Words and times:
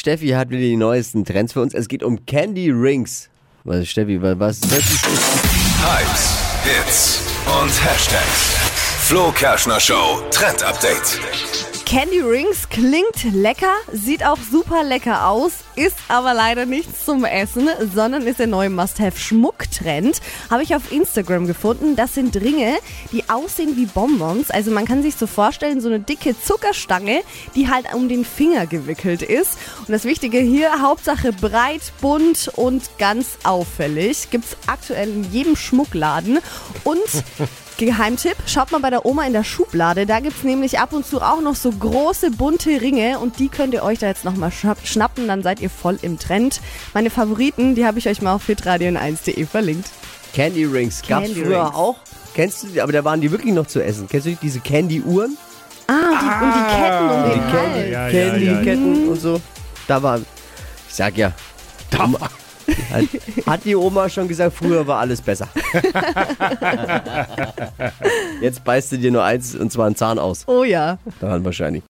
Steffi 0.00 0.28
hat 0.28 0.48
wieder 0.48 0.62
die 0.62 0.78
neuesten 0.78 1.26
Trends 1.26 1.52
für 1.52 1.60
uns. 1.60 1.74
Es 1.74 1.86
geht 1.86 2.02
um 2.02 2.24
Candy 2.24 2.70
Rings. 2.70 3.28
Was, 3.64 3.86
Steffi, 3.86 4.18
was, 4.22 4.56
ist 4.56 4.72
das? 4.72 5.02
Hypes, 5.82 6.38
Hits 6.64 7.22
und 7.60 7.84
Hashtags. 7.84 8.56
Flo 9.02 9.30
Kerschner 9.32 9.78
Show 9.78 10.22
Trend 10.30 10.62
Update. 10.62 11.20
Candy 11.90 12.20
Rings 12.20 12.68
klingt 12.68 13.34
lecker, 13.34 13.74
sieht 13.92 14.24
auch 14.24 14.38
super 14.48 14.84
lecker 14.84 15.26
aus, 15.26 15.64
ist 15.74 15.96
aber 16.06 16.34
leider 16.34 16.64
nichts 16.64 17.04
zum 17.04 17.24
Essen, 17.24 17.68
sondern 17.92 18.28
ist 18.28 18.38
der 18.38 18.46
neue 18.46 18.70
Must-Have-Schmucktrend. 18.70 20.20
Habe 20.50 20.62
ich 20.62 20.76
auf 20.76 20.92
Instagram 20.92 21.48
gefunden. 21.48 21.96
Das 21.96 22.14
sind 22.14 22.36
Ringe, 22.36 22.76
die 23.10 23.28
aussehen 23.28 23.76
wie 23.76 23.86
Bonbons. 23.86 24.52
Also 24.52 24.70
man 24.70 24.84
kann 24.84 25.02
sich 25.02 25.16
so 25.16 25.26
vorstellen, 25.26 25.80
so 25.80 25.88
eine 25.88 25.98
dicke 25.98 26.40
Zuckerstange, 26.40 27.22
die 27.56 27.68
halt 27.68 27.92
um 27.92 28.08
den 28.08 28.24
Finger 28.24 28.68
gewickelt 28.68 29.22
ist. 29.22 29.58
Und 29.80 29.90
das 29.90 30.04
Wichtige 30.04 30.38
hier, 30.38 30.80
Hauptsache 30.80 31.32
breit, 31.32 31.92
bunt 32.00 32.52
und 32.54 32.88
ganz 32.98 33.36
auffällig. 33.42 34.30
Gibt's 34.30 34.56
aktuell 34.68 35.08
in 35.08 35.32
jedem 35.32 35.56
Schmuckladen. 35.56 36.38
Und 36.84 37.00
Geheimtipp, 37.86 38.36
schaut 38.46 38.70
mal 38.72 38.80
bei 38.80 38.90
der 38.90 39.06
Oma 39.06 39.24
in 39.26 39.32
der 39.32 39.42
Schublade. 39.42 40.04
Da 40.04 40.20
gibt 40.20 40.36
es 40.36 40.44
nämlich 40.44 40.78
ab 40.78 40.92
und 40.92 41.06
zu 41.06 41.20
auch 41.22 41.40
noch 41.40 41.54
so 41.54 41.70
große 41.72 42.30
bunte 42.30 42.80
Ringe 42.82 43.18
und 43.18 43.38
die 43.38 43.48
könnt 43.48 43.72
ihr 43.72 43.82
euch 43.82 43.98
da 43.98 44.06
jetzt 44.06 44.24
nochmal 44.24 44.52
schnappen, 44.84 45.26
dann 45.26 45.42
seid 45.42 45.60
ihr 45.60 45.70
voll 45.70 45.98
im 46.02 46.18
Trend. 46.18 46.60
Meine 46.92 47.08
Favoriten, 47.08 47.74
die 47.74 47.86
habe 47.86 47.98
ich 47.98 48.06
euch 48.08 48.20
mal 48.20 48.34
auf 48.34 48.46
hitradion1.de 48.48 49.46
verlinkt. 49.46 49.88
Candy 50.34 50.64
Rings. 50.66 51.02
Gab's 51.08 51.26
Candy 51.28 51.42
früher 51.42 51.64
Rings. 51.64 51.74
auch? 51.74 51.96
Kennst 52.34 52.62
du 52.62 52.66
die? 52.68 52.80
Aber 52.82 52.92
da 52.92 53.02
waren 53.02 53.20
die 53.22 53.30
wirklich 53.30 53.54
noch 53.54 53.66
zu 53.66 53.82
essen. 53.82 54.06
Kennst 54.08 54.26
du 54.26 54.36
diese 54.40 54.60
Candy-Uhren? 54.60 55.36
Ah, 55.86 55.92
die, 56.20 56.44
und 56.44 56.54
die 56.54 56.76
Ketten 56.76 57.08
um 57.08 57.24
Die 57.24 57.30
den 57.38 57.50
Candy, 57.50 57.80
Hals. 57.80 57.90
ja, 57.90 58.08
ja, 58.08 58.30
Candy-Ketten 58.30 59.08
und 59.08 59.20
so. 59.20 59.40
Da 59.88 60.02
war, 60.02 60.18
ich 60.18 60.94
sag 60.94 61.16
ja, 61.16 61.32
da 61.90 62.08
hat, 62.90 63.04
hat 63.46 63.64
die 63.64 63.76
Oma 63.76 64.08
schon 64.08 64.28
gesagt, 64.28 64.56
früher 64.56 64.86
war 64.86 64.98
alles 64.98 65.20
besser. 65.20 65.48
Jetzt 68.40 68.64
beißt 68.64 68.92
du 68.92 68.98
dir 68.98 69.10
nur 69.10 69.24
eins 69.24 69.54
und 69.54 69.72
zwar 69.72 69.86
einen 69.86 69.96
Zahn 69.96 70.18
aus. 70.18 70.44
Oh 70.46 70.64
ja. 70.64 70.98
Daran 71.20 71.44
wahrscheinlich. 71.44 71.82